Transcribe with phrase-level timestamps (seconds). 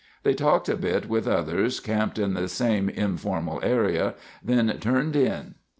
[0.23, 5.53] They talked a bit with others camped in the same informal area, then turned in.